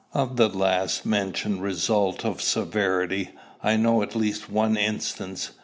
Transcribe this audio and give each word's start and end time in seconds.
Of 0.15 0.35
the 0.35 0.49
last 0.49 1.05
mentioned 1.05 1.61
result 1.61 2.25
of 2.25 2.41
severity, 2.41 3.29
I 3.61 3.77
know 3.77 4.01
at 4.01 4.15
least 4.15 4.49
one 4.49 4.75
instance. 4.75 5.51